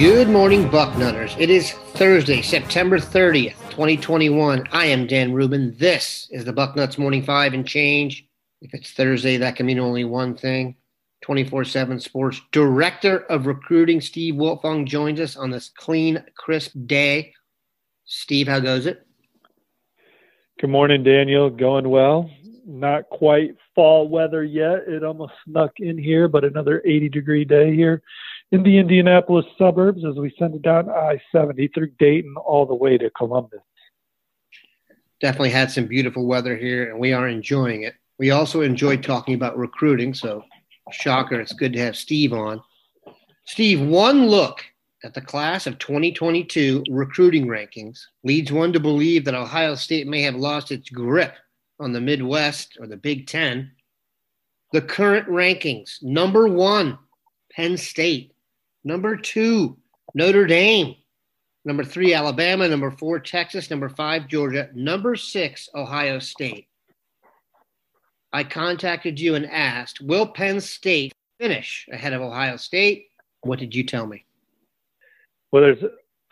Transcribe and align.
Good 0.00 0.30
morning, 0.30 0.66
Bucknutters. 0.70 1.38
It 1.38 1.50
is 1.50 1.72
Thursday, 1.72 2.40
September 2.40 2.98
30th, 2.98 3.52
2021. 3.68 4.66
I 4.72 4.86
am 4.86 5.06
Dan 5.06 5.34
Rubin. 5.34 5.76
This 5.76 6.26
is 6.30 6.46
the 6.46 6.54
Bucknuts 6.54 6.96
Morning 6.96 7.22
Five 7.22 7.52
and 7.52 7.68
Change. 7.68 8.26
If 8.62 8.72
it's 8.72 8.92
Thursday, 8.92 9.36
that 9.36 9.56
can 9.56 9.66
mean 9.66 9.78
only 9.78 10.04
one 10.04 10.34
thing 10.34 10.76
24 11.20 11.66
7 11.66 12.00
Sports 12.00 12.40
Director 12.50 13.18
of 13.26 13.44
Recruiting, 13.46 14.00
Steve 14.00 14.36
Wiltfong, 14.36 14.86
joins 14.86 15.20
us 15.20 15.36
on 15.36 15.50
this 15.50 15.70
clean, 15.76 16.24
crisp 16.34 16.72
day. 16.86 17.34
Steve, 18.06 18.48
how 18.48 18.58
goes 18.58 18.86
it? 18.86 19.06
Good 20.60 20.70
morning, 20.70 21.02
Daniel. 21.02 21.50
Going 21.50 21.90
well. 21.90 22.30
Not 22.64 23.10
quite 23.10 23.54
fall 23.74 24.08
weather 24.08 24.44
yet. 24.44 24.84
It 24.88 25.04
almost 25.04 25.34
snuck 25.44 25.72
in 25.76 25.98
here, 25.98 26.26
but 26.26 26.44
another 26.44 26.80
80 26.86 27.10
degree 27.10 27.44
day 27.44 27.76
here 27.76 28.02
in 28.52 28.62
the 28.62 28.78
Indianapolis 28.78 29.46
suburbs 29.56 30.04
as 30.04 30.16
we 30.16 30.34
send 30.38 30.54
it 30.54 30.62
down 30.62 30.90
I 30.90 31.20
70 31.32 31.68
through 31.68 31.92
Dayton 31.98 32.34
all 32.36 32.66
the 32.66 32.74
way 32.74 32.98
to 32.98 33.10
Columbus. 33.10 33.60
Definitely 35.20 35.50
had 35.50 35.70
some 35.70 35.86
beautiful 35.86 36.26
weather 36.26 36.56
here, 36.56 36.90
and 36.90 36.98
we 36.98 37.12
are 37.12 37.28
enjoying 37.28 37.82
it. 37.82 37.94
We 38.18 38.30
also 38.30 38.62
enjoyed 38.62 39.02
talking 39.02 39.34
about 39.34 39.58
recruiting, 39.58 40.14
so 40.14 40.44
shocker, 40.90 41.40
it's 41.40 41.52
good 41.52 41.72
to 41.74 41.78
have 41.78 41.96
Steve 41.96 42.32
on. 42.32 42.62
Steve, 43.44 43.80
one 43.80 44.26
look 44.26 44.64
at 45.04 45.14
the 45.14 45.20
class 45.20 45.66
of 45.66 45.78
2022 45.78 46.84
recruiting 46.90 47.46
rankings 47.46 48.00
leads 48.24 48.52
one 48.52 48.72
to 48.72 48.80
believe 48.80 49.24
that 49.24 49.34
Ohio 49.34 49.74
State 49.74 50.06
may 50.06 50.22
have 50.22 50.34
lost 50.34 50.72
its 50.72 50.90
grip 50.90 51.34
on 51.78 51.92
the 51.92 52.00
Midwest 52.00 52.76
or 52.80 52.86
the 52.86 52.96
Big 52.96 53.26
Ten. 53.26 53.72
The 54.72 54.82
current 54.82 55.28
rankings 55.28 56.02
number 56.02 56.48
one, 56.48 56.98
Penn 57.52 57.76
State. 57.76 58.32
Number 58.84 59.16
two, 59.16 59.76
Notre 60.14 60.46
Dame. 60.46 60.96
Number 61.64 61.84
three, 61.84 62.14
Alabama. 62.14 62.66
Number 62.68 62.90
four, 62.90 63.20
Texas. 63.20 63.70
Number 63.70 63.88
five, 63.88 64.28
Georgia. 64.28 64.70
Number 64.74 65.14
six, 65.14 65.68
Ohio 65.74 66.18
State. 66.18 66.66
I 68.32 68.44
contacted 68.44 69.20
you 69.20 69.34
and 69.34 69.46
asked, 69.46 70.00
will 70.00 70.26
Penn 70.26 70.60
State 70.60 71.12
finish 71.38 71.86
ahead 71.92 72.12
of 72.12 72.22
Ohio 72.22 72.56
State? 72.56 73.08
What 73.42 73.58
did 73.58 73.74
you 73.74 73.84
tell 73.84 74.06
me? 74.06 74.24
Well, 75.52 75.62
there's 75.62 75.82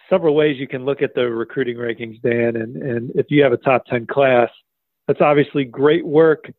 several 0.09 0.35
ways 0.35 0.59
you 0.59 0.69
can 0.69 0.85
look 0.85 1.03
at 1.03 1.15
the 1.15 1.29
recruiting 1.29 1.77
rankings, 1.77 2.23
Dan. 2.23 2.57
And, 2.57 2.77
and 2.77 3.11
if 3.15 3.27
you 3.31 3.43
have 3.43 3.53
a 3.53 3.57
top 3.59 3.85
10 3.87 4.07
class, 4.07 4.49
that's 5.07 5.21
obviously 5.21 5.65
great 5.65 6.07
work. 6.07 6.51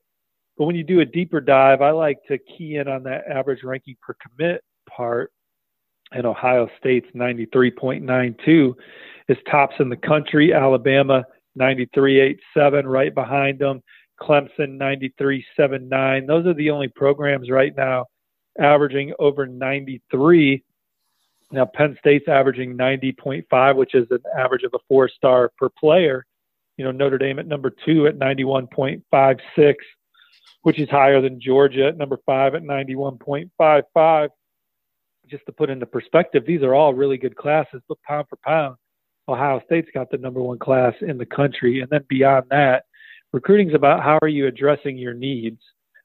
But 0.57 0.65
when 0.65 0.75
you 0.75 0.83
do 0.83 0.99
a 0.99 1.05
deeper 1.05 1.39
dive, 1.39 1.81
I 1.81 1.91
like 1.91 2.17
to 2.27 2.37
key 2.37 2.75
in 2.75 2.87
on 2.87 3.03
that 3.03 3.25
average 3.27 3.63
ranking 3.63 3.95
per 4.01 4.15
commit 4.15 4.61
part 4.89 5.31
and 6.11 6.25
Ohio 6.25 6.67
State's 6.77 7.09
93.92 7.15 8.73
is 9.27 9.37
tops 9.49 9.75
in 9.79 9.89
the 9.89 9.97
country. 9.97 10.53
Alabama 10.53 11.23
93.87 11.57 12.83
right 12.85 13.13
behind 13.13 13.59
them. 13.59 13.81
Clemson 14.19 14.77
93.79. 14.77 16.27
Those 16.27 16.45
are 16.45 16.53
the 16.53 16.69
only 16.71 16.87
programs 16.87 17.49
right 17.49 17.75
now 17.75 18.05
averaging 18.59 19.13
over 19.19 19.45
93. 19.45 20.63
Now 21.51 21.65
Penn 21.65 21.95
State's 21.99 22.27
averaging 22.27 22.77
90.5, 22.77 23.75
which 23.75 23.95
is 23.95 24.07
an 24.11 24.21
average 24.37 24.63
of 24.63 24.73
a 24.73 24.79
four 24.87 25.09
star 25.09 25.51
per 25.57 25.69
player. 25.69 26.25
You 26.77 26.85
know 26.85 26.91
Notre 26.91 27.17
Dame 27.17 27.39
at 27.39 27.47
number 27.47 27.73
two 27.85 28.07
at 28.07 28.17
91.56, 28.19 29.75
which 30.63 30.79
is 30.79 30.89
higher 30.89 31.21
than 31.21 31.39
Georgia 31.39 31.87
at 31.87 31.97
number 31.97 32.19
five 32.25 32.55
at 32.55 32.63
91.55 32.63 34.29
just 35.29 35.45
to 35.45 35.51
put 35.51 35.69
into 35.69 35.85
perspective, 35.85 36.43
these 36.45 36.61
are 36.61 36.75
all 36.75 36.93
really 36.93 37.17
good 37.17 37.35
classes, 37.35 37.81
but 37.87 38.01
pound 38.03 38.27
for 38.29 38.37
pound, 38.43 38.75
Ohio 39.27 39.61
State's 39.65 39.89
got 39.93 40.09
the 40.09 40.17
number 40.17 40.41
one 40.41 40.59
class 40.59 40.93
in 41.01 41.17
the 41.17 41.25
country. 41.25 41.81
And 41.81 41.89
then 41.89 42.05
beyond 42.09 42.45
that, 42.49 42.85
recruiting's 43.31 43.73
about 43.73 44.03
how 44.03 44.17
are 44.21 44.27
you 44.27 44.47
addressing 44.47 44.97
your 44.97 45.13
needs. 45.13 45.61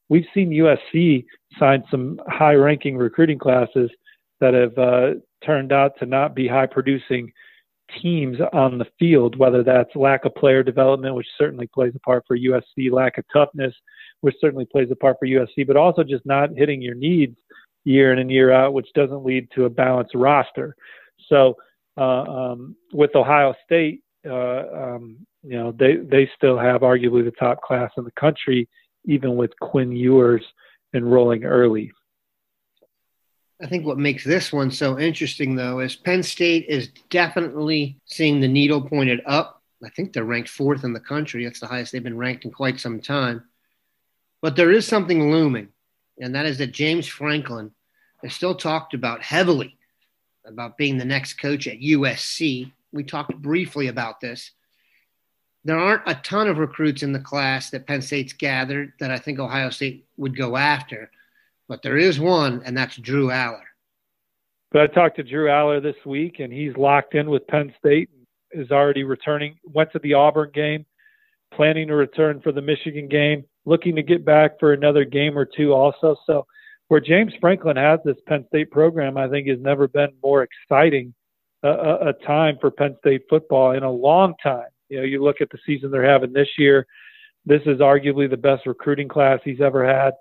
We've 0.09 0.27
seen 0.35 0.51
USC 0.51 1.25
sign 1.59 1.85
some 1.91 2.21
high 2.29 2.55
ranking 2.55 2.97
recruiting 2.97 3.39
classes 3.39 3.91
that 4.41 4.53
have 4.53 4.77
uh, 4.77 5.21
turned 5.45 5.73
out 5.73 5.93
to 5.99 6.07
not 6.07 6.35
be 6.35 6.47
high 6.47 6.67
producing 6.67 7.33
teams 8.03 8.39
on 8.53 8.79
the 8.79 8.87
field, 8.99 9.37
whether 9.37 9.63
that's 9.63 9.95
lack 9.95 10.25
of 10.25 10.35
player 10.35 10.63
development, 10.63 11.15
which 11.15 11.27
certainly 11.39 11.67
plays 11.67 11.93
a 11.95 12.01
part 12.01 12.25
for 12.27 12.37
USC, 12.37 12.91
lack 12.91 13.19
of 13.19 13.25
toughness, 13.33 13.75
which 14.21 14.35
certainly 14.41 14.67
plays 14.67 14.89
a 14.91 14.97
part 14.97 15.17
for 15.19 15.27
USC, 15.27 15.67
but 15.67 15.77
also 15.77 16.03
just 16.03 16.25
not 16.27 16.51
hitting 16.57 16.83
your 16.83 16.95
needs 16.95 17.37
year 17.85 18.13
in 18.13 18.19
and 18.19 18.31
year 18.31 18.51
out, 18.51 18.73
which 18.73 18.89
doesn't 18.95 19.25
lead 19.25 19.49
to 19.55 19.67
a 19.67 19.71
balanced 19.71 20.15
roster. 20.15 20.75
So 21.29 21.57
uh, 21.97 22.01
um, 22.01 22.77
with 22.93 23.15
Ohio 23.15 23.55
State, 23.65 24.03
uh, 24.27 24.35
um, 24.35 25.27
you 25.43 25.59
know, 25.59 25.73
they 25.73 25.97
they 25.97 26.31
still 26.37 26.59
have 26.59 26.81
arguably 26.81 27.25
the 27.25 27.31
top 27.39 27.61
class 27.61 27.91
in 27.97 28.05
the 28.05 28.11
country, 28.13 28.69
even 29.05 29.37
with 29.37 29.53
Quinn 29.61 29.93
Ewers 29.93 30.45
enrolling 30.95 31.45
early. 31.45 31.93
I 33.63 33.67
think 33.67 33.87
what 33.87 33.99
makes 33.99 34.25
this 34.25 34.53
one 34.53 34.71
so 34.71 34.99
interesting, 34.99 35.55
though, 35.55 35.81
is 35.81 35.95
Penn 35.95 36.23
State 36.23 36.67
is 36.69 36.89
definitely 37.11 37.99
seeing 38.07 38.41
the 38.41 38.49
needle 38.49 38.83
pointed 38.83 39.21
up. 39.27 39.63
I 39.85 39.91
think 39.91 40.13
they're 40.13 40.25
ranked 40.25 40.49
fourth 40.49 40.83
in 40.83 40.93
the 40.93 41.01
country. 41.01 41.45
That's 41.45 41.61
the 41.61 41.67
highest 41.67 41.93
they've 41.93 42.03
been 42.03 42.17
ranked 42.17 42.45
in 42.45 42.51
quite 42.51 42.81
some 42.81 43.01
time. 43.01 43.45
But 44.41 44.57
there 44.57 44.73
is 44.73 44.87
something 44.87 45.31
looming 45.31 45.69
and 46.19 46.35
that 46.35 46.47
is 46.47 46.59
that 46.59 46.73
James 46.73 47.07
Franklin 47.07 47.73
is 48.23 48.35
still 48.35 48.55
talked 48.55 48.95
about 48.95 49.23
heavily 49.23 49.77
about 50.47 50.77
being 50.77 50.99
the 50.99 51.05
next 51.05 51.35
coach 51.35 51.67
at 51.67 51.81
USC. 51.81 52.71
We 52.93 53.05
talked 53.05 53.35
briefly 53.37 53.89
about 53.89 54.21
this. 54.21 54.51
There 55.65 55.79
aren't 55.79 56.03
a 56.07 56.15
ton 56.17 56.49
of 56.49 56.59
recruits 56.59 57.03
in 57.03 57.13
the 57.13 57.21
class 57.21 57.71
that 57.71 57.87
Penn 57.87 58.03
State's 58.03 58.35
gathered 58.35 58.93
that 59.01 59.11
I 59.11 59.19
think 59.19 59.39
Ohio 59.39 59.71
State 59.71 60.07
would 60.19 60.37
go 60.37 60.57
after, 60.57 61.11
but 61.69 61.83
there 61.83 61.97
is 61.97 62.21
one, 62.21 62.63
and 62.65 62.77
that's 62.77 62.97
Drew 62.97 63.29
Allar. 63.29 63.63
But 64.71 64.83
I 64.83 64.87
talked 64.89 65.17
to 65.17 65.23
Drew 65.23 65.47
Allar 65.47 65.83
this 65.83 65.97
week, 66.05 66.41
and 66.41 66.53
he's 66.53 66.77
locked 66.77 67.15
in 67.15 67.31
with 67.31 67.47
Penn 67.47 67.73
State. 67.79 68.11
And 68.13 68.25
is 68.55 68.71
already 68.71 69.05
returning. 69.05 69.57
Went 69.65 69.93
to 69.93 69.99
the 69.99 70.15
Auburn 70.15 70.51
game, 70.55 70.87
planning 71.53 71.89
to 71.89 71.95
return 71.95 72.41
for 72.41 72.53
the 72.53 72.63
Michigan 72.63 73.09
game 73.09 73.45
looking 73.67 73.97
to 73.97 74.03
get 74.03 74.25
back 74.25 74.59
for 74.59 74.73
another 74.73 75.05
game 75.05 75.37
or 75.39 75.45
two 75.45 75.73
also. 75.73 76.17
So 76.27 76.47
where 76.89 77.01
James 77.01 77.33
Franklin 77.41 77.77
has 77.77 78.01
this 78.05 78.17
Penn 78.27 78.45
State 78.49 78.71
program, 78.71 79.17
I 79.17 79.29
think 79.29 79.49
has 79.49 79.59
never 79.61 79.89
been 79.89 80.11
more 80.23 80.43
exciting 80.43 81.15
a, 81.63 82.09
a 82.09 82.13
time 82.27 82.59
for 82.61 82.71
Penn 82.71 82.97
State 83.01 83.23
football 83.29 83.73
in 83.73 83.83
a 83.83 83.91
long 83.91 84.35
time. 84.43 84.69
You 84.89 84.99
know, 84.99 85.05
you 85.05 85.23
look 85.23 85.41
at 85.41 85.51
the 85.51 85.59
season 85.67 85.91
they're 85.91 86.09
having 86.09 86.33
this 86.33 86.49
year. 86.59 86.87
This 87.47 87.63
is 87.67 87.79
arguably 87.79 88.29
the 88.29 88.37
best 88.37 88.67
recruiting 88.67 89.09
class 89.09 89.41
he's 89.45 89.61
ever 89.61 89.87
had. 89.87 90.13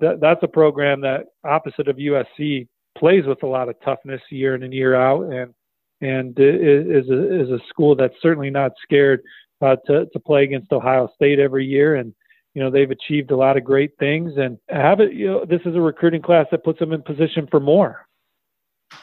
That, 0.00 0.20
that's 0.20 0.42
a 0.42 0.48
program 0.48 1.00
that, 1.02 1.26
opposite 1.44 1.88
of 1.88 1.96
USC, 1.96 2.68
plays 2.96 3.24
with 3.26 3.42
a 3.42 3.46
lot 3.46 3.68
of 3.68 3.76
toughness 3.84 4.20
year 4.30 4.54
in 4.54 4.62
and 4.62 4.72
year 4.72 4.94
out, 4.94 5.22
and 5.32 5.54
and 6.02 6.34
is 6.38 7.08
a, 7.10 7.42
is 7.42 7.50
a 7.50 7.58
school 7.68 7.94
that's 7.94 8.14
certainly 8.22 8.48
not 8.48 8.72
scared 8.82 9.20
uh, 9.60 9.76
to 9.86 10.06
to 10.06 10.20
play 10.20 10.44
against 10.44 10.72
Ohio 10.72 11.10
State 11.14 11.38
every 11.38 11.66
year. 11.66 11.96
And 11.96 12.14
you 12.54 12.62
know 12.62 12.70
they've 12.70 12.90
achieved 12.90 13.30
a 13.30 13.36
lot 13.36 13.56
of 13.56 13.64
great 13.64 13.92
things, 13.98 14.32
and 14.36 14.58
have 14.68 15.00
it. 15.00 15.12
You 15.12 15.26
know, 15.26 15.44
this 15.44 15.60
is 15.64 15.76
a 15.76 15.80
recruiting 15.80 16.22
class 16.22 16.46
that 16.50 16.64
puts 16.64 16.78
them 16.78 16.92
in 16.92 17.02
position 17.02 17.46
for 17.50 17.60
more. 17.60 18.06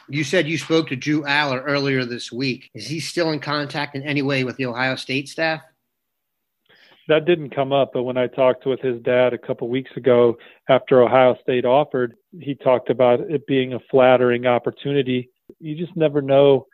You 0.10 0.24
said 0.24 0.48
you 0.48 0.58
spoke 0.58 0.90
to 0.90 0.96
Drew 0.96 1.24
Allar 1.24 1.64
earlier 1.66 2.04
this 2.04 2.32
week. 2.32 2.70
Is 2.74 2.88
he 2.88 3.00
still 3.00 3.32
in 3.32 3.40
contact 3.40 3.96
in 3.96 4.04
any 4.04 4.22
way 4.22 4.44
with 4.44 4.58
the 4.58 4.66
Ohio 4.66 4.96
State 4.96 5.30
staff? 5.30 5.62
That 7.08 7.26
didn't 7.26 7.56
come 7.56 7.72
up, 7.72 7.92
but 7.94 8.04
when 8.04 8.18
I 8.18 8.28
talked 8.28 8.66
with 8.66 8.82
his 8.82 9.02
dad 9.02 9.34
a 9.34 9.38
couple 9.38 9.70
weeks 9.70 9.92
ago 9.96 10.38
after 10.68 11.02
Ohio 11.02 11.38
State 11.42 11.64
offered, 11.64 12.16
he 12.38 12.54
talked 12.54 12.90
about 12.90 13.22
it 13.22 13.48
being 13.48 13.74
a 13.74 13.80
flattering 13.90 14.46
opportunity. 14.46 15.30
You 15.60 15.78
just 15.78 15.96
never 15.96 16.22
know 16.22 16.68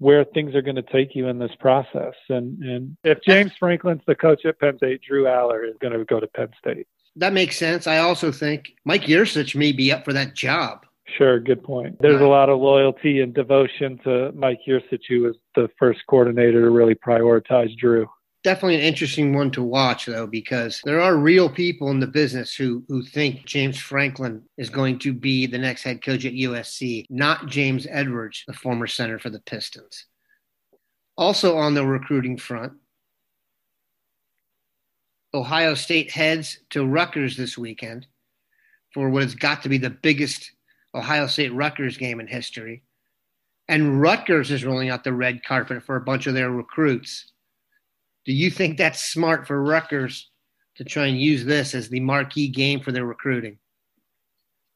where 0.00 0.24
things 0.24 0.54
are 0.54 0.62
going 0.62 0.76
to 0.76 0.82
take 0.82 1.14
you 1.14 1.28
in 1.28 1.38
this 1.38 1.54
process. 1.60 2.14
And 2.28 2.60
and 2.62 2.96
if 3.04 3.18
James 3.22 3.52
Franklin's 3.58 4.02
the 4.06 4.14
coach 4.14 4.44
at 4.44 4.58
Penn 4.58 4.78
State, 4.78 5.02
Drew 5.06 5.24
Allar 5.24 5.68
is 5.68 5.76
going 5.80 5.96
to 5.96 6.04
go 6.04 6.18
to 6.18 6.26
Penn 6.26 6.48
State. 6.58 6.88
That 7.16 7.32
makes 7.32 7.56
sense. 7.56 7.86
I 7.86 7.98
also 7.98 8.32
think 8.32 8.72
Mike 8.84 9.02
Yurcich 9.02 9.54
may 9.54 9.72
be 9.72 9.92
up 9.92 10.04
for 10.04 10.12
that 10.14 10.34
job. 10.34 10.86
Sure, 11.18 11.38
good 11.38 11.62
point. 11.62 12.00
There's 12.00 12.20
a 12.20 12.26
lot 12.26 12.48
of 12.48 12.60
loyalty 12.60 13.20
and 13.20 13.34
devotion 13.34 13.98
to 14.04 14.32
Mike 14.32 14.60
Yurcich, 14.66 15.02
who 15.08 15.22
was 15.22 15.36
the 15.54 15.68
first 15.78 16.00
coordinator 16.08 16.62
to 16.62 16.70
really 16.70 16.94
prioritize 16.94 17.76
Drew. 17.76 18.08
Definitely 18.42 18.76
an 18.76 18.80
interesting 18.80 19.34
one 19.34 19.50
to 19.50 19.62
watch, 19.62 20.06
though, 20.06 20.26
because 20.26 20.80
there 20.84 21.00
are 21.00 21.16
real 21.16 21.50
people 21.50 21.90
in 21.90 22.00
the 22.00 22.06
business 22.06 22.54
who 22.54 22.82
who 22.88 23.02
think 23.02 23.44
James 23.44 23.78
Franklin 23.78 24.42
is 24.56 24.70
going 24.70 24.98
to 25.00 25.12
be 25.12 25.46
the 25.46 25.58
next 25.58 25.82
head 25.82 26.02
coach 26.02 26.24
at 26.24 26.32
USC, 26.32 27.04
not 27.10 27.48
James 27.48 27.86
Edwards, 27.90 28.44
the 28.46 28.54
former 28.54 28.86
center 28.86 29.18
for 29.18 29.28
the 29.28 29.40
Pistons. 29.40 30.06
Also 31.18 31.58
on 31.58 31.74
the 31.74 31.84
recruiting 31.84 32.38
front, 32.38 32.72
Ohio 35.34 35.74
State 35.74 36.10
heads 36.10 36.58
to 36.70 36.86
Rutgers 36.86 37.36
this 37.36 37.56
weekend 37.56 38.06
for 38.92 39.10
what 39.10 39.22
has 39.22 39.34
got 39.34 39.62
to 39.62 39.68
be 39.68 39.78
the 39.78 39.90
biggest 39.90 40.52
Ohio 40.94 41.26
State 41.26 41.52
Rutgers 41.52 41.96
game 41.96 42.20
in 42.20 42.26
history. 42.26 42.82
And 43.68 44.00
Rutgers 44.00 44.50
is 44.50 44.64
rolling 44.64 44.90
out 44.90 45.04
the 45.04 45.12
red 45.12 45.44
carpet 45.44 45.84
for 45.84 45.94
a 45.94 46.00
bunch 46.00 46.26
of 46.26 46.34
their 46.34 46.50
recruits. 46.50 47.30
Do 48.24 48.32
you 48.32 48.50
think 48.50 48.76
that's 48.76 49.02
smart 49.02 49.46
for 49.46 49.62
Rutgers 49.62 50.30
to 50.76 50.84
try 50.84 51.06
and 51.06 51.20
use 51.20 51.44
this 51.44 51.74
as 51.74 51.88
the 51.88 52.00
marquee 52.00 52.48
game 52.48 52.80
for 52.80 52.92
their 52.92 53.04
recruiting? 53.04 53.58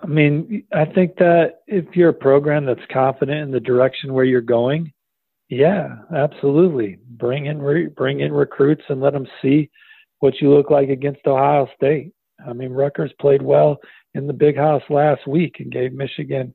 I 0.00 0.06
mean, 0.06 0.64
I 0.72 0.84
think 0.84 1.16
that 1.16 1.60
if 1.66 1.96
you're 1.96 2.10
a 2.10 2.14
program 2.14 2.66
that's 2.66 2.80
confident 2.92 3.40
in 3.40 3.50
the 3.50 3.60
direction 3.60 4.12
where 4.12 4.24
you're 4.24 4.40
going, 4.40 4.92
yeah, 5.48 5.96
absolutely. 6.14 6.98
Bring 7.08 7.46
in 7.46 7.60
re- 7.60 7.86
bring 7.86 8.20
in 8.20 8.32
recruits 8.32 8.82
and 8.88 9.00
let 9.00 9.12
them 9.12 9.26
see 9.40 9.70
what 10.18 10.40
you 10.40 10.52
look 10.52 10.70
like 10.70 10.88
against 10.88 11.26
Ohio 11.26 11.68
State. 11.76 12.12
I 12.46 12.52
mean, 12.52 12.72
Rutgers 12.72 13.12
played 13.20 13.42
well 13.42 13.78
in 14.14 14.26
the 14.26 14.32
big 14.32 14.56
house 14.56 14.82
last 14.88 15.26
week 15.26 15.56
and 15.60 15.72
gave 15.72 15.92
Michigan 15.92 16.54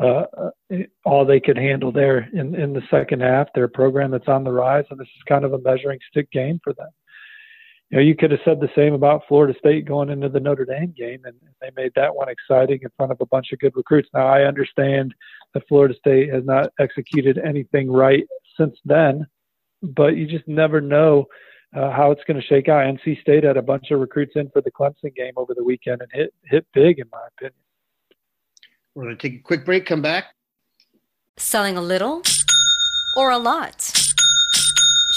uh, 0.00 0.24
uh, 0.36 0.76
all 1.04 1.24
they 1.24 1.40
could 1.40 1.56
handle 1.56 1.92
there 1.92 2.28
in, 2.32 2.54
in 2.54 2.72
the 2.72 2.82
second 2.90 3.20
half. 3.20 3.48
Their 3.54 3.68
program 3.68 4.10
that's 4.10 4.28
on 4.28 4.44
the 4.44 4.52
rise, 4.52 4.84
and 4.90 4.98
this 4.98 5.06
is 5.06 5.22
kind 5.28 5.44
of 5.44 5.52
a 5.52 5.58
measuring 5.58 6.00
stick 6.10 6.30
game 6.30 6.60
for 6.62 6.72
them. 6.72 6.88
You 7.90 7.98
know, 7.98 8.04
you 8.04 8.16
could 8.16 8.30
have 8.30 8.40
said 8.44 8.58
the 8.58 8.70
same 8.74 8.94
about 8.94 9.22
Florida 9.28 9.56
State 9.58 9.84
going 9.84 10.08
into 10.08 10.30
the 10.30 10.40
Notre 10.40 10.64
Dame 10.64 10.94
game, 10.96 11.20
and 11.24 11.34
they 11.60 11.70
made 11.76 11.92
that 11.94 12.14
one 12.14 12.28
exciting 12.30 12.80
in 12.82 12.88
front 12.96 13.12
of 13.12 13.20
a 13.20 13.26
bunch 13.26 13.52
of 13.52 13.58
good 13.58 13.76
recruits. 13.76 14.08
Now, 14.14 14.26
I 14.26 14.44
understand 14.44 15.14
that 15.52 15.68
Florida 15.68 15.94
State 15.98 16.32
has 16.32 16.42
not 16.44 16.72
executed 16.80 17.38
anything 17.38 17.90
right 17.90 18.24
since 18.58 18.76
then, 18.86 19.26
but 19.82 20.16
you 20.16 20.26
just 20.26 20.48
never 20.48 20.80
know 20.80 21.26
uh, 21.76 21.90
how 21.90 22.10
it's 22.10 22.24
going 22.26 22.40
to 22.40 22.46
shake 22.46 22.68
out. 22.68 22.82
NC 22.82 23.20
State 23.20 23.44
had 23.44 23.58
a 23.58 23.62
bunch 23.62 23.90
of 23.90 24.00
recruits 24.00 24.32
in 24.36 24.48
for 24.50 24.62
the 24.62 24.70
Clemson 24.70 25.14
game 25.14 25.34
over 25.36 25.54
the 25.54 25.64
weekend 25.64 26.00
and 26.00 26.10
hit 26.12 26.34
hit 26.44 26.66
big, 26.72 26.98
in 26.98 27.06
my 27.12 27.26
opinion. 27.36 27.54
We're 28.94 29.04
going 29.04 29.16
to 29.16 29.22
take 29.28 29.40
a 29.40 29.42
quick 29.42 29.64
break. 29.64 29.86
Come 29.86 30.02
back. 30.02 30.34
Selling 31.38 31.76
a 31.76 31.82
little 31.82 32.22
or 33.16 33.30
a 33.30 33.38
lot. 33.38 34.01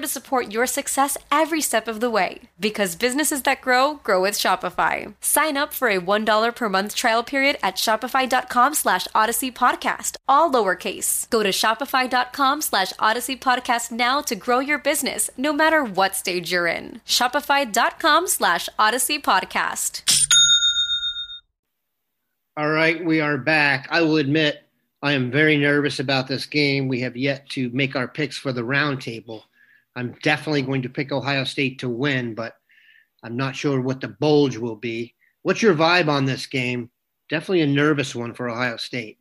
to 0.00 0.08
support 0.08 0.52
your 0.52 0.66
success 0.66 1.16
every 1.30 1.60
step 1.60 1.86
of 1.86 2.00
the 2.00 2.10
way. 2.10 2.40
Because 2.58 2.96
businesses 2.96 3.42
that 3.42 3.60
grow, 3.60 4.00
grow 4.02 4.22
with 4.22 4.34
Shopify. 4.34 5.14
Sign 5.20 5.56
up 5.56 5.72
for 5.72 5.88
a 5.88 6.00
$1 6.00 6.56
per 6.56 6.68
month 6.68 6.94
trial 6.94 7.22
period 7.22 7.56
at 7.62 7.76
shopify.com 7.76 8.74
slash 8.74 9.06
odyssey 9.14 9.50
podcast, 9.50 10.16
all 10.26 10.50
lowercase. 10.50 11.28
Go 11.30 11.42
to 11.42 11.50
shopify.com 11.50 12.62
slash 12.62 12.92
odyssey 12.98 13.36
podcast 13.36 13.92
now 13.92 14.20
to 14.22 14.34
grow 14.34 14.58
your 14.58 14.78
business, 14.78 15.30
no 15.36 15.52
matter 15.52 15.84
what 15.84 16.16
stage 16.16 16.50
you're 16.50 16.66
in. 16.66 17.00
Shopify.com 17.06 18.26
slash 18.26 18.68
odyssey 18.78 19.18
podcast. 19.18 20.02
All 22.56 22.70
right, 22.70 23.02
we 23.04 23.20
are 23.20 23.38
back. 23.38 23.86
I 23.90 24.02
will 24.02 24.16
admit 24.16 24.64
I 25.02 25.12
am 25.12 25.30
very 25.30 25.56
nervous 25.56 25.98
about 25.98 26.28
this 26.28 26.44
game. 26.44 26.88
We 26.88 27.00
have 27.00 27.16
yet 27.16 27.48
to 27.50 27.70
make 27.70 27.96
our 27.96 28.06
picks 28.06 28.36
for 28.36 28.52
the 28.52 28.60
roundtable. 28.60 29.44
I'm 29.96 30.14
definitely 30.22 30.62
going 30.62 30.82
to 30.82 30.88
pick 30.88 31.12
Ohio 31.12 31.44
State 31.44 31.80
to 31.80 31.88
win, 31.88 32.34
but 32.34 32.54
I'm 33.22 33.36
not 33.36 33.56
sure 33.56 33.80
what 33.80 34.00
the 34.00 34.08
bulge 34.08 34.56
will 34.56 34.76
be. 34.76 35.14
What's 35.42 35.62
your 35.62 35.74
vibe 35.74 36.08
on 36.08 36.24
this 36.24 36.46
game? 36.46 36.90
Definitely 37.28 37.62
a 37.62 37.66
nervous 37.66 38.14
one 38.14 38.34
for 38.34 38.48
Ohio 38.48 38.76
State. 38.76 39.18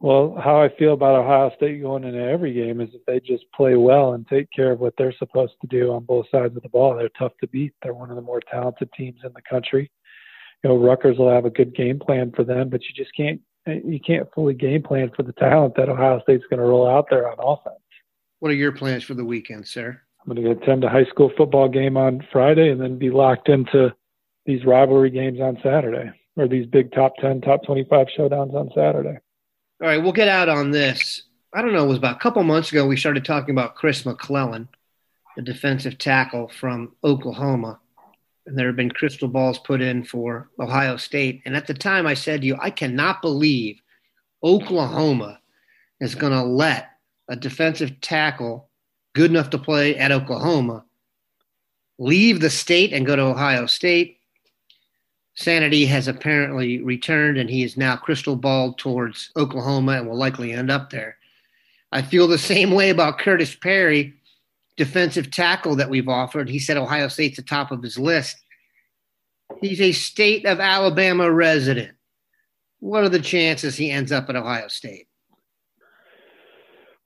Well, 0.00 0.36
how 0.42 0.60
I 0.60 0.68
feel 0.68 0.94
about 0.94 1.14
Ohio 1.14 1.52
State 1.54 1.80
going 1.80 2.02
into 2.02 2.20
every 2.20 2.52
game 2.52 2.80
is 2.80 2.88
if 2.92 3.04
they 3.06 3.20
just 3.20 3.44
play 3.54 3.76
well 3.76 4.14
and 4.14 4.26
take 4.26 4.50
care 4.50 4.72
of 4.72 4.80
what 4.80 4.94
they're 4.98 5.14
supposed 5.16 5.54
to 5.60 5.68
do 5.68 5.92
on 5.92 6.04
both 6.04 6.26
sides 6.28 6.56
of 6.56 6.62
the 6.62 6.68
ball, 6.68 6.96
they're 6.96 7.08
tough 7.10 7.32
to 7.40 7.46
beat. 7.46 7.72
They're 7.82 7.94
one 7.94 8.10
of 8.10 8.16
the 8.16 8.22
more 8.22 8.40
talented 8.50 8.90
teams 8.94 9.20
in 9.22 9.32
the 9.32 9.42
country. 9.48 9.92
You 10.64 10.70
know, 10.70 10.76
Rutgers 10.76 11.18
will 11.18 11.30
have 11.30 11.44
a 11.44 11.50
good 11.50 11.74
game 11.76 12.00
plan 12.00 12.32
for 12.34 12.42
them, 12.42 12.68
but 12.68 12.80
you 12.82 12.94
just 12.96 13.14
can't 13.16 13.40
you 13.66 14.00
can't 14.04 14.28
fully 14.34 14.54
game 14.54 14.82
plan 14.82 15.12
for 15.14 15.22
the 15.22 15.32
talent 15.34 15.76
that 15.76 15.88
Ohio 15.88 16.20
State's 16.22 16.44
going 16.50 16.58
to 16.58 16.66
roll 16.66 16.88
out 16.88 17.06
there 17.08 17.30
on 17.30 17.36
offense. 17.38 17.81
What 18.42 18.50
are 18.50 18.56
your 18.56 18.72
plans 18.72 19.04
for 19.04 19.14
the 19.14 19.24
weekend, 19.24 19.68
sir? 19.68 20.00
I'm 20.20 20.34
going 20.34 20.44
to 20.44 20.50
attend 20.50 20.82
a 20.82 20.88
high 20.88 21.04
school 21.04 21.30
football 21.36 21.68
game 21.68 21.96
on 21.96 22.26
Friday 22.32 22.70
and 22.70 22.80
then 22.80 22.98
be 22.98 23.08
locked 23.08 23.48
into 23.48 23.94
these 24.46 24.64
rivalry 24.64 25.10
games 25.10 25.40
on 25.40 25.60
Saturday 25.62 26.10
or 26.34 26.48
these 26.48 26.66
big 26.66 26.90
top 26.90 27.12
10, 27.20 27.42
top 27.42 27.62
25 27.64 28.08
showdowns 28.18 28.52
on 28.52 28.68
Saturday. 28.74 29.16
All 29.80 29.86
right, 29.86 30.02
we'll 30.02 30.10
get 30.10 30.26
out 30.26 30.48
on 30.48 30.72
this. 30.72 31.22
I 31.54 31.62
don't 31.62 31.72
know, 31.72 31.84
it 31.84 31.88
was 31.88 31.98
about 31.98 32.16
a 32.16 32.18
couple 32.18 32.42
months 32.42 32.72
ago 32.72 32.84
we 32.84 32.96
started 32.96 33.24
talking 33.24 33.54
about 33.54 33.76
Chris 33.76 34.04
McClellan, 34.04 34.68
the 35.36 35.42
defensive 35.42 35.96
tackle 35.98 36.48
from 36.48 36.96
Oklahoma. 37.04 37.78
And 38.46 38.58
there 38.58 38.66
have 38.66 38.74
been 38.74 38.90
crystal 38.90 39.28
balls 39.28 39.60
put 39.60 39.80
in 39.80 40.02
for 40.02 40.50
Ohio 40.58 40.96
State. 40.96 41.42
And 41.44 41.54
at 41.54 41.68
the 41.68 41.74
time 41.74 42.08
I 42.08 42.14
said 42.14 42.40
to 42.40 42.46
you, 42.48 42.56
I 42.60 42.70
cannot 42.70 43.22
believe 43.22 43.80
Oklahoma 44.42 45.38
is 46.00 46.16
going 46.16 46.32
to 46.32 46.42
let 46.42 46.91
a 47.28 47.36
defensive 47.36 48.00
tackle 48.00 48.68
good 49.14 49.30
enough 49.30 49.50
to 49.50 49.58
play 49.58 49.96
at 49.96 50.12
Oklahoma, 50.12 50.84
leave 51.98 52.40
the 52.40 52.50
state 52.50 52.92
and 52.92 53.06
go 53.06 53.16
to 53.16 53.22
Ohio 53.22 53.66
State. 53.66 54.18
Sanity 55.34 55.86
has 55.86 56.08
apparently 56.08 56.82
returned 56.82 57.38
and 57.38 57.48
he 57.48 57.62
is 57.62 57.76
now 57.76 57.96
crystal 57.96 58.36
balled 58.36 58.78
towards 58.78 59.30
Oklahoma 59.36 59.92
and 59.92 60.08
will 60.08 60.16
likely 60.16 60.52
end 60.52 60.70
up 60.70 60.90
there. 60.90 61.16
I 61.90 62.02
feel 62.02 62.26
the 62.26 62.38
same 62.38 62.70
way 62.72 62.90
about 62.90 63.18
Curtis 63.18 63.54
Perry, 63.54 64.14
defensive 64.76 65.30
tackle 65.30 65.76
that 65.76 65.90
we've 65.90 66.08
offered. 66.08 66.48
He 66.48 66.58
said 66.58 66.76
Ohio 66.76 67.08
State's 67.08 67.36
the 67.36 67.42
top 67.42 67.70
of 67.70 67.82
his 67.82 67.98
list. 67.98 68.36
He's 69.60 69.80
a 69.80 69.92
state 69.92 70.46
of 70.46 70.60
Alabama 70.60 71.30
resident. 71.30 71.92
What 72.80 73.04
are 73.04 73.10
the 73.10 73.20
chances 73.20 73.76
he 73.76 73.90
ends 73.90 74.10
up 74.10 74.28
at 74.28 74.36
Ohio 74.36 74.68
State? 74.68 75.06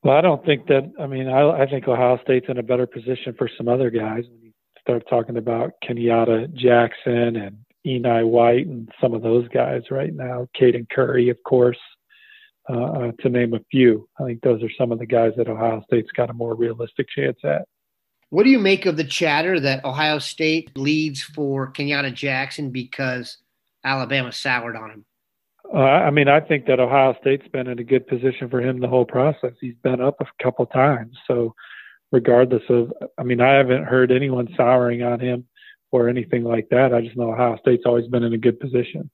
Well, 0.07 0.17
I 0.17 0.21
don't 0.21 0.45
think 0.45 0.69
that. 0.69 0.93
I 1.01 1.09
mean, 1.09 1.27
I, 1.27 1.63
I 1.63 1.67
think 1.69 1.89
Ohio 1.89 2.17
State's 2.23 2.47
in 2.49 2.59
a 2.59 2.63
better 2.63 2.87
position 2.87 3.35
for 3.37 3.51
some 3.59 3.67
other 3.67 3.91
guys. 3.91 4.23
When 4.31 4.41
you 4.41 4.53
start 4.81 5.03
talking 5.11 5.37
about 5.37 5.73
Kenyatta 5.83 6.55
Jackson 6.55 7.35
and 7.35 7.59
Enai 7.85 8.25
White 8.25 8.69
and 8.69 8.89
some 9.01 9.15
of 9.15 9.23
those 9.23 9.49
guys 9.49 9.83
right 9.91 10.15
now, 10.15 10.47
Caden 10.57 10.89
Curry, 10.91 11.29
of 11.29 11.39
course, 11.45 11.81
uh, 12.71 12.83
uh, 12.83 13.13
to 13.19 13.29
name 13.29 13.53
a 13.55 13.59
few. 13.69 14.09
I 14.21 14.23
think 14.27 14.43
those 14.43 14.63
are 14.63 14.71
some 14.79 14.93
of 14.93 15.01
the 15.01 15.07
guys 15.07 15.33
that 15.39 15.49
Ohio 15.49 15.83
State's 15.89 16.13
got 16.13 16.31
a 16.31 16.35
more 16.35 16.55
realistic 16.55 17.09
chance 17.09 17.39
at. 17.43 17.67
What 18.31 18.45
do 18.45 18.51
you 18.51 18.61
make 18.61 18.87
of 18.87 18.97
the 18.97 19.03
chatter 19.03 19.59
that 19.59 19.85
Ohio 19.85 20.21
State 20.21 20.79
leads 20.79 21.21
for 21.21 21.73
Kenyatta 21.73 22.15
Jackson 22.15 22.71
because 22.71 23.39
Alabama 23.83 24.31
soured 24.31 24.77
on 24.77 24.91
him? 24.93 25.05
Uh, 25.73 25.79
I 25.79 26.11
mean, 26.11 26.29
I 26.29 26.41
think 26.41 26.67
that 26.67 26.81
Ohio 26.81 27.17
State's 27.21 27.49
been 27.49 27.67
in 27.67 27.79
a 27.79 27.85
good 27.85 28.07
position 28.07 28.49
for 28.49 28.61
him 28.61 28.81
the 28.81 28.89
whole 28.89 29.05
process. 29.05 29.53
He's 29.61 29.75
been 29.83 30.01
up 30.01 30.21
a 30.21 30.43
couple 30.43 30.67
times, 30.67 31.17
so 31.27 31.55
regardless 32.13 32.63
of, 32.69 32.93
I 33.19 33.25
mean, 33.25 33.41
I 33.41 33.55
haven't 33.55 33.85
heard 33.85 34.13
anyone 34.13 34.49
souring 34.57 35.03
on 35.03 35.21
him 35.21 35.47
or 35.91 36.09
anything 36.09 36.45
like 36.45 36.69
that. 36.71 36.95
I 36.95 37.01
just 37.01 37.17
know 37.17 37.33
Ohio 37.33 37.59
State's 37.59 37.85
always 37.87 38.07
been 38.07 38.23
in 38.23 38.33
a 38.33 38.39
good 38.39 38.61
position. 38.61 39.11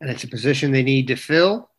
And 0.00 0.10
it's 0.10 0.24
a 0.24 0.28
position 0.28 0.70
they 0.70 0.82
need 0.82 1.08
to 1.08 1.16
fill. 1.16 1.70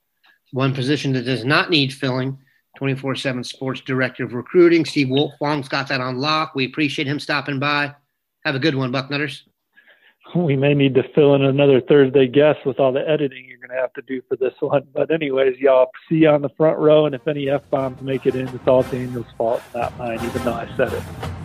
One 0.51 0.73
position 0.73 1.13
that 1.13 1.25
does 1.25 1.45
not 1.45 1.69
need 1.69 1.93
filling 1.93 2.37
24 2.77 3.15
7 3.15 3.43
sports 3.43 3.81
director 3.81 4.23
of 4.23 4.33
recruiting. 4.33 4.85
Steve 4.85 5.07
Wiltfong's 5.07 5.69
got 5.69 5.87
that 5.89 6.01
on 6.01 6.17
lock. 6.17 6.55
We 6.55 6.65
appreciate 6.65 7.07
him 7.07 7.19
stopping 7.19 7.59
by. 7.59 7.95
Have 8.43 8.55
a 8.55 8.59
good 8.59 8.75
one, 8.75 8.91
Bucknutters. 8.91 9.41
We 10.45 10.57
may 10.57 10.73
need 10.73 10.95
to 10.95 11.03
fill 11.13 11.33
in 11.35 11.43
another 11.43 11.79
Thursday 11.79 12.27
guest 12.27 12.65
with 12.65 12.79
all 12.79 12.91
the 12.91 13.07
editing 13.07 13.45
you're 13.45 13.57
going 13.57 13.69
to 13.69 13.81
have 13.81 13.93
to 13.93 14.01
do 14.01 14.21
for 14.27 14.35
this 14.35 14.53
one. 14.59 14.83
But, 14.93 15.09
anyways, 15.09 15.57
y'all 15.59 15.91
see 16.09 16.15
you 16.15 16.29
on 16.29 16.41
the 16.41 16.49
front 16.49 16.77
row. 16.77 17.05
And 17.05 17.15
if 17.15 17.25
any 17.27 17.49
F 17.49 17.69
bombs 17.69 18.01
make 18.01 18.25
it 18.25 18.35
in, 18.35 18.47
it's 18.49 18.67
all 18.67 18.83
Daniel's 18.83 19.25
fault, 19.37 19.61
not 19.73 19.97
mine, 19.97 20.19
even 20.21 20.43
though 20.43 20.53
I 20.53 20.67
said 20.75 20.91
it. 20.91 21.44